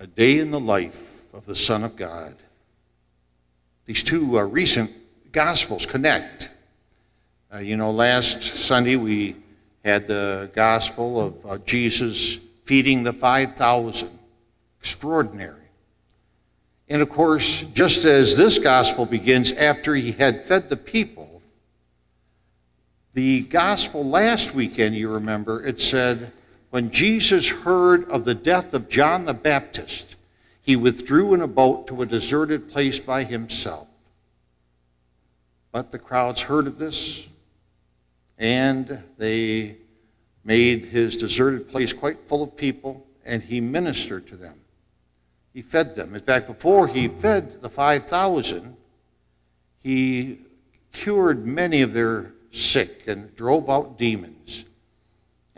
A 0.00 0.06
Day 0.06 0.38
in 0.38 0.50
the 0.50 0.58
Life 0.58 1.26
of 1.34 1.44
the 1.44 1.54
Son 1.54 1.84
of 1.84 1.94
God. 1.94 2.34
These 3.84 4.02
two 4.02 4.38
uh, 4.38 4.44
recent 4.44 4.90
Gospels 5.30 5.84
connect. 5.84 6.48
Uh, 7.52 7.58
you 7.58 7.76
know, 7.76 7.90
last 7.90 8.42
Sunday 8.42 8.96
we 8.96 9.36
had 9.84 10.06
the 10.06 10.50
Gospel 10.54 11.20
of 11.20 11.46
uh, 11.46 11.58
Jesus 11.66 12.36
feeding 12.64 13.02
the 13.02 13.12
5,000. 13.12 14.08
Extraordinary. 14.78 15.68
And 16.88 17.02
of 17.02 17.10
course, 17.10 17.64
just 17.74 18.06
as 18.06 18.38
this 18.38 18.58
Gospel 18.58 19.04
begins 19.04 19.52
after 19.52 19.94
he 19.94 20.12
had 20.12 20.46
fed 20.46 20.70
the 20.70 20.78
people, 20.78 21.42
the 23.12 23.42
Gospel 23.42 24.02
last 24.02 24.54
weekend, 24.54 24.96
you 24.96 25.10
remember, 25.10 25.62
it 25.62 25.78
said, 25.78 26.32
when 26.70 26.90
Jesus 26.90 27.48
heard 27.48 28.08
of 28.10 28.24
the 28.24 28.34
death 28.34 28.74
of 28.74 28.88
John 28.88 29.24
the 29.24 29.34
Baptist, 29.34 30.16
he 30.62 30.76
withdrew 30.76 31.34
in 31.34 31.42
a 31.42 31.48
boat 31.48 31.88
to 31.88 32.02
a 32.02 32.06
deserted 32.06 32.70
place 32.70 32.98
by 32.98 33.24
himself. 33.24 33.88
But 35.72 35.90
the 35.90 35.98
crowds 35.98 36.40
heard 36.40 36.66
of 36.66 36.78
this, 36.78 37.28
and 38.38 39.02
they 39.18 39.76
made 40.44 40.84
his 40.86 41.16
deserted 41.16 41.68
place 41.68 41.92
quite 41.92 42.18
full 42.26 42.42
of 42.42 42.56
people, 42.56 43.06
and 43.24 43.42
he 43.42 43.60
ministered 43.60 44.26
to 44.28 44.36
them. 44.36 44.54
He 45.52 45.62
fed 45.62 45.94
them. 45.96 46.14
In 46.14 46.20
fact, 46.20 46.46
before 46.46 46.86
he 46.86 47.08
fed 47.08 47.60
the 47.60 47.68
5,000, 47.68 48.76
he 49.82 50.38
cured 50.92 51.46
many 51.46 51.82
of 51.82 51.92
their 51.92 52.32
sick 52.52 53.08
and 53.08 53.34
drove 53.36 53.68
out 53.68 53.98
demons. 53.98 54.64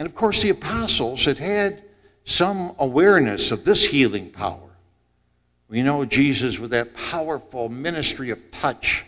And 0.03 0.09
of 0.09 0.17
course, 0.17 0.43
the 0.43 0.51
apostles 0.51 1.27
had 1.27 1.39
had 1.39 1.85
some 2.25 2.75
awareness 2.81 3.53
of 3.53 3.65
this 3.65 3.85
healing 3.85 4.31
power. 4.31 4.59
We 5.69 5.81
know 5.81 6.05
Jesus, 6.05 6.59
with 6.59 6.73
that 6.73 6.93
powerful 6.97 7.69
ministry 7.69 8.31
of 8.31 8.51
touch, 8.51 9.07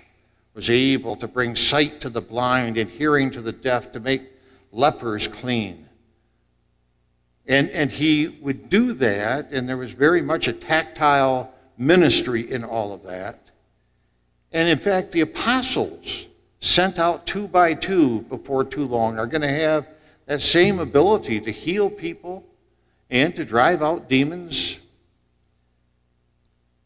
was 0.54 0.70
able 0.70 1.16
to 1.16 1.26
bring 1.26 1.56
sight 1.56 2.00
to 2.02 2.10
the 2.10 2.20
blind 2.20 2.78
and 2.78 2.88
hearing 2.88 3.32
to 3.32 3.40
the 3.40 3.50
deaf, 3.50 3.90
to 3.90 3.98
make 3.98 4.22
lepers 4.70 5.26
clean. 5.26 5.88
And, 7.44 7.70
and 7.70 7.90
he 7.90 8.28
would 8.40 8.70
do 8.70 8.92
that, 8.92 9.50
and 9.50 9.68
there 9.68 9.76
was 9.76 9.90
very 9.90 10.22
much 10.22 10.46
a 10.46 10.52
tactile 10.52 11.52
ministry 11.76 12.48
in 12.52 12.62
all 12.62 12.92
of 12.92 13.02
that. 13.02 13.40
And 14.52 14.68
in 14.68 14.78
fact, 14.78 15.10
the 15.10 15.22
apostles, 15.22 16.26
sent 16.60 17.00
out 17.00 17.26
two 17.26 17.48
by 17.48 17.74
two 17.74 18.20
before 18.20 18.62
too 18.62 18.84
long, 18.84 19.18
are 19.18 19.26
going 19.26 19.42
to 19.42 19.48
have 19.48 19.88
that 20.26 20.40
same 20.40 20.78
ability 20.78 21.40
to 21.40 21.50
heal 21.50 21.90
people 21.90 22.44
and 23.10 23.34
to 23.36 23.44
drive 23.44 23.82
out 23.82 24.08
demons 24.08 24.80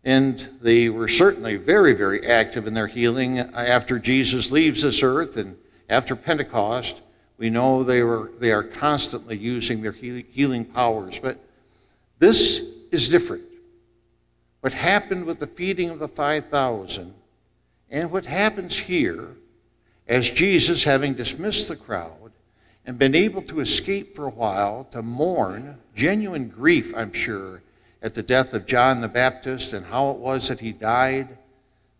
and 0.08 0.48
they 0.62 0.88
were 0.88 1.06
certainly 1.06 1.56
very, 1.56 1.92
very 1.92 2.26
active 2.26 2.66
in 2.66 2.72
their 2.72 2.86
healing 2.86 3.40
after 3.40 3.98
Jesus 3.98 4.50
leaves 4.50 4.80
this 4.80 5.02
earth 5.02 5.36
and 5.36 5.54
after 5.90 6.16
Pentecost. 6.16 7.02
We 7.36 7.50
know 7.50 7.82
they, 7.82 8.02
were, 8.02 8.30
they 8.38 8.52
are 8.52 8.62
constantly 8.62 9.36
using 9.36 9.82
their 9.82 9.92
healing 9.92 10.64
powers. 10.64 11.18
But 11.18 11.38
this 12.18 12.74
is 12.90 13.10
different. 13.10 13.44
What 14.62 14.72
happened 14.72 15.26
with 15.26 15.40
the 15.40 15.46
feeding 15.46 15.90
of 15.90 15.98
the 15.98 16.08
5,000 16.08 17.12
and 17.90 18.10
what 18.10 18.24
happens 18.24 18.78
here 18.78 19.28
as 20.06 20.30
Jesus, 20.30 20.82
having 20.82 21.12
dismissed 21.12 21.68
the 21.68 21.76
crowd 21.76 22.32
and 22.88 22.98
been 22.98 23.14
able 23.14 23.42
to 23.42 23.60
escape 23.60 24.14
for 24.16 24.28
a 24.28 24.30
while 24.30 24.84
to 24.84 25.02
mourn, 25.02 25.76
genuine 25.94 26.48
grief, 26.48 26.94
I'm 26.96 27.12
sure, 27.12 27.60
at 28.00 28.14
the 28.14 28.22
death 28.22 28.54
of 28.54 28.64
John 28.64 29.02
the 29.02 29.08
Baptist 29.08 29.74
and 29.74 29.84
how 29.84 30.10
it 30.12 30.16
was 30.16 30.48
that 30.48 30.58
he 30.58 30.72
died. 30.72 31.36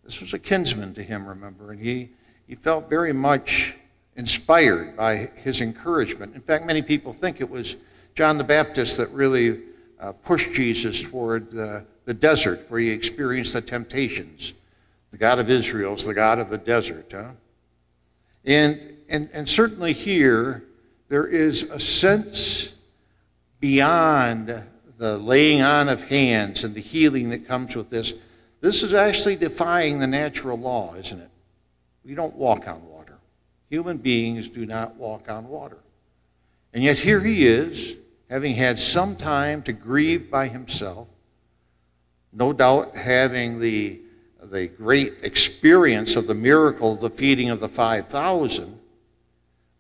This 0.03 0.23
was 0.23 0.33
a 0.33 0.39
kinsman 0.39 0.95
to 0.95 1.03
him, 1.03 1.27
remember, 1.27 1.73
and 1.73 1.79
he, 1.79 2.09
he 2.47 2.55
felt 2.55 2.89
very 2.89 3.13
much 3.13 3.75
inspired 4.17 4.97
by 4.97 5.29
his 5.37 5.61
encouragement. 5.61 6.35
In 6.35 6.41
fact, 6.41 6.65
many 6.65 6.81
people 6.81 7.13
think 7.13 7.43
it 7.43 7.51
was 7.51 7.77
John 8.15 8.39
the 8.39 8.45
Baptist 8.45 8.97
that 8.97 9.11
really 9.11 9.61
uh, 10.01 10.13
pushed 10.13 10.55
Jesus 10.55 11.03
toward 11.03 11.51
the, 11.51 11.85
the 12.07 12.15
desert 12.15 12.65
where 12.71 12.81
he 12.81 12.89
experienced 12.89 13.53
the 13.53 13.61
temptations. 13.61 14.55
The 15.11 15.19
God 15.19 15.39
of 15.39 15.51
Israel 15.51 15.93
is 15.93 16.07
the 16.07 16.15
God 16.15 16.39
of 16.39 16.49
the 16.49 16.57
desert. 16.57 17.13
Huh? 17.13 17.33
And, 18.47 18.81
and, 19.11 19.29
and 19.35 19.47
certainly 19.47 19.93
here, 19.93 20.65
there 21.09 21.27
is 21.27 21.65
a 21.65 21.81
sense 21.81 22.77
beyond 23.61 24.63
the 24.99 25.19
laying 25.19 25.63
on 25.63 25.89
of 25.89 26.03
hands 26.05 26.65
and 26.65 26.75
the 26.75 26.81
healing 26.81 27.31
that 27.31 27.47
comes 27.47 27.75
with 27.75 27.89
this, 27.89 28.15
this 28.61 28.83
is 28.83 28.93
actually 28.93 29.37
defying 29.37 29.99
the 29.99 30.07
natural 30.07 30.59
law, 30.59 30.95
isn't 30.95 31.21
it? 31.21 31.31
We 32.05 32.15
don't 32.15 32.35
walk 32.35 32.67
on 32.69 32.85
water. 32.87 33.19
Human 33.71 33.99
beings 33.99 34.49
do 34.49 34.67
not 34.67 34.97
walk 34.97 35.31
on 35.31 35.49
water. 35.49 35.79
And 36.73 36.83
yet 36.83 36.99
here 36.99 37.21
he 37.21 37.47
is, 37.47 37.97
having 38.29 38.55
had 38.55 38.79
some 38.79 39.17
time 39.17 39.63
to 39.63 39.73
grieve 39.73 40.31
by 40.31 40.49
himself, 40.49 41.09
no 42.33 42.53
doubt 42.53 42.97
having 42.97 43.59
the, 43.59 44.01
the 44.43 44.67
great 44.67 45.15
experience 45.23 46.17
of 46.17 46.27
the 46.27 46.35
miracle 46.35 46.93
of 46.93 47.01
the 47.01 47.11
feeding 47.11 47.51
of 47.51 47.61
the 47.61 47.69
5,000, 47.69 48.78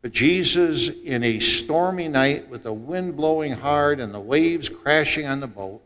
but 0.00 0.12
Jesus, 0.12 1.02
in 1.02 1.24
a 1.24 1.40
stormy 1.40 2.08
night 2.08 2.48
with 2.48 2.62
the 2.62 2.72
wind 2.72 3.16
blowing 3.16 3.52
hard 3.52 3.98
and 3.98 4.14
the 4.14 4.20
waves 4.20 4.68
crashing 4.68 5.26
on 5.26 5.40
the 5.40 5.46
boat, 5.46 5.82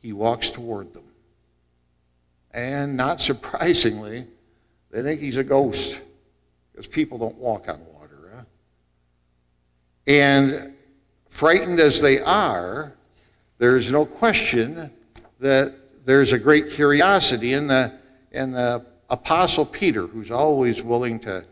he 0.00 0.12
walks 0.12 0.50
toward 0.50 0.92
them. 0.92 1.04
And 2.52 2.96
not 2.96 3.20
surprisingly, 3.20 4.26
they 4.90 5.02
think 5.02 5.20
he's 5.20 5.36
a 5.36 5.44
ghost 5.44 6.00
because 6.72 6.86
people 6.86 7.18
don't 7.18 7.36
walk 7.36 7.68
on 7.68 7.80
water. 7.94 8.32
Huh? 8.34 8.42
And 10.06 10.74
frightened 11.28 11.78
as 11.80 12.00
they 12.00 12.20
are, 12.20 12.92
there's 13.58 13.92
no 13.92 14.04
question 14.04 14.90
that 15.38 15.72
there's 16.04 16.32
a 16.32 16.38
great 16.38 16.70
curiosity 16.70 17.52
in 17.52 17.66
the, 17.66 17.92
in 18.32 18.52
the 18.52 18.84
Apostle 19.08 19.64
Peter, 19.64 20.06
who's 20.06 20.30
always 20.30 20.82
willing 20.82 21.20
to 21.20 21.44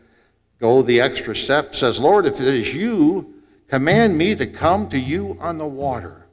go 0.65 0.81
the 0.81 0.99
extra 0.99 1.37
step, 1.37 1.75
says, 1.75 2.01
Lord, 2.01 2.25
if 2.25 2.41
it 2.41 2.49
is 2.49 2.75
you, 2.75 3.35
command 3.69 4.17
me 4.17 4.35
to 4.35 4.47
come 4.47 4.89
to 4.89 4.99
you 4.99 5.37
on 5.39 5.59
the 5.59 5.67
water. 5.67 6.25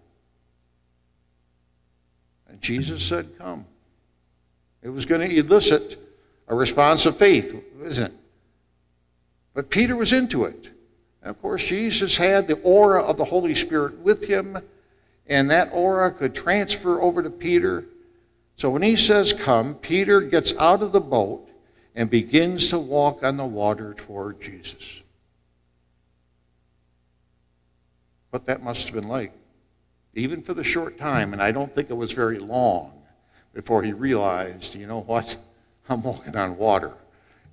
And 2.48 2.62
Jesus 2.62 3.04
said, 3.04 3.38
Come. 3.38 3.66
It 4.82 4.88
was 4.88 5.06
going 5.06 5.30
to 5.30 5.36
elicit 5.36 6.00
a 6.48 6.56
response 6.56 7.06
of 7.06 7.18
faith, 7.18 7.62
isn't 7.84 8.06
it? 8.06 8.14
But 9.54 9.70
Peter 9.70 9.98
was 9.98 10.14
into 10.14 10.46
it. 10.46 10.70
And 11.22 11.30
of 11.30 11.42
course, 11.42 11.68
Jesus 11.68 12.16
had 12.16 12.48
the 12.48 12.58
aura 12.62 13.04
of 13.04 13.18
the 13.18 13.26
Holy 13.26 13.54
Spirit 13.54 14.00
with 14.00 14.24
him, 14.24 14.58
and 15.28 15.52
that 15.52 15.72
aura 15.74 16.10
could 16.10 16.34
transfer 16.34 17.02
over 17.02 17.22
to 17.22 17.30
Peter. 17.30 17.84
So 18.56 18.70
when 18.70 18.82
he 18.82 18.96
says, 18.96 19.34
Come, 19.34 19.76
Peter 19.76 20.22
gets 20.22 20.54
out 20.58 20.82
of 20.82 20.94
the 20.94 21.02
boat 21.02 21.50
and 21.96 22.10
begins 22.10 22.70
to 22.70 22.80
walk 22.80 23.24
on 23.24 23.38
the 23.38 23.46
water 23.46 23.94
toward 23.94 24.42
Jesus. 24.42 25.02
What 28.30 28.46
that 28.46 28.64
must 28.64 28.88
have 28.88 28.96
been 28.96 29.10
like, 29.10 29.34
even 30.16 30.42
for 30.42 30.54
the 30.54 30.64
short 30.64 30.98
time, 30.98 31.34
and 31.34 31.42
I 31.42 31.52
don't 31.52 31.72
think 31.72 31.90
it 31.90 31.96
was 31.96 32.14
very 32.14 32.40
long 32.40 32.94
before 33.54 33.84
he 33.84 33.92
realized, 33.92 34.76
you 34.76 34.88
know 34.88 35.02
what? 35.02 35.36
I'm 35.90 36.04
walking 36.04 36.36
on 36.36 36.58
water. 36.58 36.94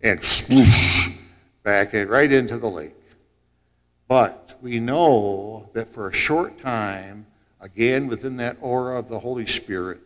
And 0.02 0.20
sploosh, 0.20 1.16
back 1.64 1.92
right 1.92 2.30
into 2.30 2.58
the 2.58 2.70
lake. 2.70 2.94
But 4.06 4.56
we 4.62 4.78
know 4.78 5.68
that 5.72 5.90
for 5.90 6.08
a 6.08 6.12
short 6.12 6.58
time, 6.60 7.26
again 7.60 8.06
within 8.06 8.36
that 8.36 8.56
aura 8.60 8.98
of 8.98 9.08
the 9.08 9.18
Holy 9.18 9.46
Spirit, 9.46 10.00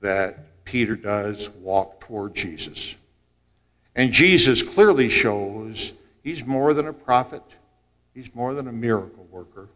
that 0.00 0.64
Peter 0.64 0.96
does 0.96 1.48
walk 1.50 2.00
toward 2.00 2.34
Jesus. 2.34 2.94
And 3.94 4.10
Jesus 4.10 4.62
clearly 4.62 5.08
shows 5.08 5.92
he's 6.22 6.44
more 6.46 6.74
than 6.74 6.88
a 6.88 6.92
prophet, 6.92 7.42
he's 8.14 8.34
more 8.34 8.54
than 8.54 8.68
a 8.68 8.72
miracle 8.72 9.26
worker. 9.30 9.68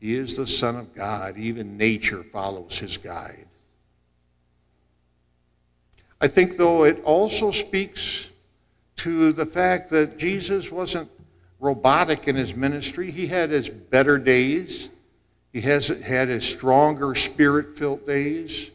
He 0.00 0.14
is 0.14 0.36
the 0.36 0.46
Son 0.46 0.76
of 0.76 0.94
God. 0.94 1.36
Even 1.36 1.76
nature 1.76 2.22
follows 2.22 2.78
his 2.78 2.96
guide. 2.96 3.46
I 6.20 6.28
think, 6.28 6.56
though, 6.56 6.84
it 6.84 7.02
also 7.04 7.50
speaks 7.50 8.30
to 8.96 9.32
the 9.32 9.46
fact 9.46 9.90
that 9.90 10.18
Jesus 10.18 10.70
wasn't 10.70 11.10
robotic 11.60 12.28
in 12.28 12.36
his 12.36 12.54
ministry. 12.54 13.10
He 13.10 13.26
had 13.26 13.50
his 13.50 13.68
better 13.68 14.18
days, 14.18 14.90
he 15.52 15.60
has 15.62 15.88
had 15.88 16.28
his 16.28 16.44
stronger 16.44 17.14
spirit 17.14 17.76
filled 17.76 18.06
days. 18.06 18.70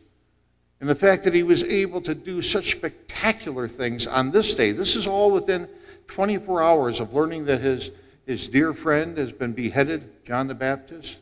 And 0.83 0.89
the 0.89 0.95
fact 0.95 1.23
that 1.23 1.33
he 1.33 1.43
was 1.43 1.63
able 1.63 2.01
to 2.01 2.13
do 2.13 2.41
such 2.41 2.71
spectacular 2.71 3.69
things 3.69 4.05
on 4.05 4.31
this 4.31 4.53
day, 4.53 4.73
this 4.73 4.97
is 4.97 5.07
all 5.07 5.31
within 5.31 5.69
24 6.07 6.61
hours 6.61 6.99
of 6.99 7.13
learning 7.13 7.45
that 7.45 7.61
his, 7.61 7.91
his 8.25 8.49
dear 8.49 8.73
friend 8.73 9.17
has 9.17 9.31
been 9.31 9.53
beheaded, 9.53 10.25
John 10.25 10.47
the 10.47 10.53
Baptist. 10.53 11.19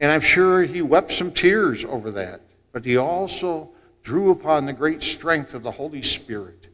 And 0.00 0.10
I'm 0.10 0.22
sure 0.22 0.62
he 0.62 0.80
wept 0.80 1.12
some 1.12 1.30
tears 1.30 1.84
over 1.84 2.10
that. 2.12 2.40
But 2.72 2.86
he 2.86 2.96
also 2.96 3.68
drew 4.02 4.30
upon 4.30 4.64
the 4.64 4.72
great 4.72 5.02
strength 5.02 5.52
of 5.52 5.62
the 5.62 5.70
Holy 5.70 6.00
Spirit 6.00 6.68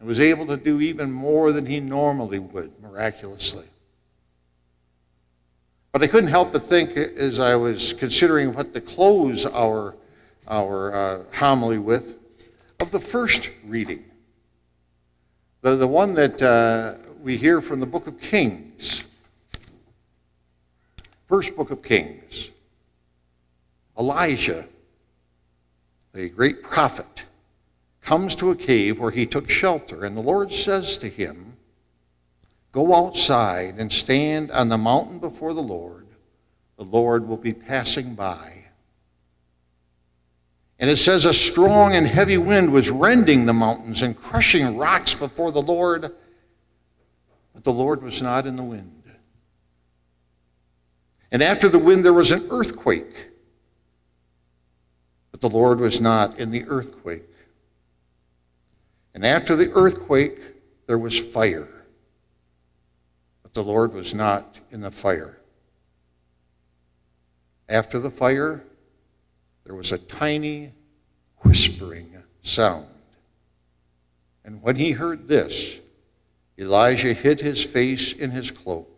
and 0.00 0.06
was 0.06 0.20
able 0.20 0.46
to 0.48 0.58
do 0.58 0.82
even 0.82 1.10
more 1.10 1.50
than 1.50 1.64
he 1.64 1.80
normally 1.80 2.40
would, 2.40 2.78
miraculously. 2.82 3.64
But 5.92 6.02
I 6.02 6.08
couldn't 6.08 6.28
help 6.28 6.52
but 6.52 6.64
think 6.64 6.94
as 6.98 7.40
I 7.40 7.56
was 7.56 7.94
considering 7.94 8.52
what 8.52 8.74
to 8.74 8.82
close 8.82 9.46
our, 9.46 9.94
our 10.48 10.94
uh, 10.94 11.22
homily 11.34 11.78
with 11.78 12.16
of 12.80 12.90
the 12.90 13.00
first 13.00 13.50
reading, 13.64 14.04
the, 15.62 15.76
the 15.76 15.86
one 15.86 16.14
that 16.14 16.40
uh, 16.40 16.94
we 17.22 17.36
hear 17.36 17.60
from 17.60 17.80
the 17.80 17.86
book 17.86 18.06
of 18.06 18.20
Kings. 18.20 19.04
First 21.28 21.54
book 21.54 21.70
of 21.70 21.82
Kings. 21.82 22.50
Elijah, 23.98 24.66
the 26.12 26.28
great 26.30 26.62
prophet, 26.62 27.24
comes 28.00 28.34
to 28.36 28.50
a 28.50 28.56
cave 28.56 28.98
where 28.98 29.10
he 29.10 29.26
took 29.26 29.50
shelter, 29.50 30.04
and 30.04 30.16
the 30.16 30.22
Lord 30.22 30.50
says 30.50 30.96
to 30.98 31.08
him, 31.08 31.50
Go 32.72 32.94
outside 32.94 33.74
and 33.78 33.92
stand 33.92 34.50
on 34.52 34.68
the 34.68 34.78
mountain 34.78 35.18
before 35.18 35.52
the 35.52 35.62
Lord. 35.62 36.06
The 36.76 36.84
Lord 36.84 37.28
will 37.28 37.36
be 37.36 37.52
passing 37.52 38.14
by. 38.14 38.59
And 40.80 40.88
it 40.88 40.96
says, 40.96 41.26
A 41.26 41.34
strong 41.34 41.94
and 41.94 42.08
heavy 42.08 42.38
wind 42.38 42.72
was 42.72 42.90
rending 42.90 43.44
the 43.44 43.52
mountains 43.52 44.00
and 44.00 44.18
crushing 44.18 44.78
rocks 44.78 45.12
before 45.12 45.52
the 45.52 45.60
Lord, 45.60 46.10
but 47.54 47.64
the 47.64 47.72
Lord 47.72 48.02
was 48.02 48.22
not 48.22 48.46
in 48.46 48.56
the 48.56 48.64
wind. 48.64 49.02
And 51.30 51.42
after 51.42 51.68
the 51.68 51.78
wind, 51.78 52.02
there 52.04 52.14
was 52.14 52.32
an 52.32 52.48
earthquake, 52.50 53.28
but 55.30 55.42
the 55.42 55.50
Lord 55.50 55.80
was 55.80 56.00
not 56.00 56.38
in 56.40 56.50
the 56.50 56.64
earthquake. 56.66 57.28
And 59.14 59.24
after 59.24 59.54
the 59.54 59.70
earthquake, 59.72 60.40
there 60.86 60.98
was 60.98 61.18
fire. 61.18 61.68
But 63.42 63.52
the 63.52 63.62
Lord 63.62 63.92
was 63.92 64.14
not 64.14 64.56
in 64.70 64.80
the 64.80 64.90
fire. 64.90 65.38
After 67.68 67.98
the 67.98 68.10
fire, 68.10 68.64
was 69.80 69.92
a 69.92 69.96
tiny 69.96 70.74
whispering 71.38 72.14
sound. 72.42 72.84
And 74.44 74.62
when 74.62 74.76
he 74.76 74.90
heard 74.90 75.26
this, 75.26 75.80
Elijah 76.58 77.14
hid 77.14 77.40
his 77.40 77.64
face 77.64 78.12
in 78.12 78.30
his 78.30 78.50
cloak 78.50 78.94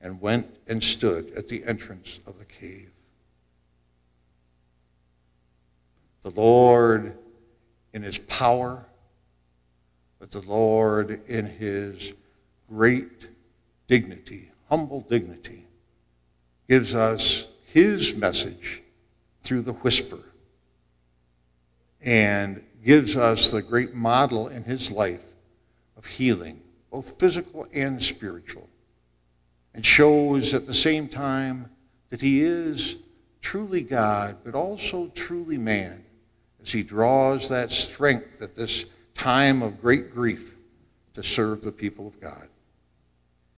and 0.00 0.20
went 0.20 0.46
and 0.68 0.80
stood 0.80 1.32
at 1.36 1.48
the 1.48 1.64
entrance 1.64 2.20
of 2.24 2.38
the 2.38 2.44
cave. 2.44 2.92
The 6.22 6.30
Lord, 6.30 7.18
in 7.92 8.04
his 8.04 8.18
power, 8.18 8.86
but 10.20 10.30
the 10.30 10.42
Lord, 10.42 11.20
in 11.26 11.46
his 11.46 12.12
great 12.68 13.26
dignity, 13.88 14.52
humble 14.68 15.00
dignity, 15.00 15.66
gives 16.68 16.94
us 16.94 17.46
his 17.72 18.14
message 18.14 18.81
through 19.42 19.62
the 19.62 19.72
whisper 19.72 20.18
and 22.00 22.62
gives 22.84 23.16
us 23.16 23.50
the 23.50 23.62
great 23.62 23.94
model 23.94 24.48
in 24.48 24.64
his 24.64 24.90
life 24.90 25.24
of 25.96 26.04
healing, 26.04 26.60
both 26.90 27.18
physical 27.18 27.66
and 27.72 28.02
spiritual, 28.02 28.68
and 29.74 29.86
shows 29.86 30.52
at 30.52 30.66
the 30.66 30.74
same 30.74 31.08
time 31.08 31.70
that 32.10 32.20
he 32.20 32.42
is 32.42 32.96
truly 33.40 33.82
God, 33.82 34.38
but 34.44 34.54
also 34.54 35.08
truly 35.14 35.58
man, 35.58 36.04
as 36.62 36.72
he 36.72 36.82
draws 36.82 37.48
that 37.48 37.72
strength 37.72 38.42
at 38.42 38.54
this 38.54 38.86
time 39.14 39.62
of 39.62 39.80
great 39.80 40.12
grief 40.12 40.56
to 41.14 41.22
serve 41.22 41.62
the 41.62 41.72
people 41.72 42.06
of 42.06 42.20
God. 42.20 42.48